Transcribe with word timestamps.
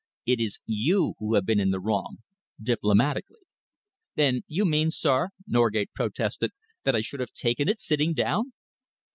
It 0.25 0.41
is 0.41 0.57
you 0.65 1.13
who 1.19 1.35
have 1.35 1.45
been 1.45 1.59
in 1.59 1.69
the 1.69 1.79
wrong 1.79 2.17
diplomatically." 2.59 3.41
"Then 4.15 4.41
you 4.47 4.65
mean, 4.65 4.89
sir," 4.89 5.29
Norgate 5.45 5.93
protested, 5.93 6.49
"that 6.85 6.95
I 6.95 7.01
should 7.01 7.19
have 7.19 7.33
taken 7.33 7.69
it 7.69 7.79
sitting 7.79 8.15
down?" 8.15 8.51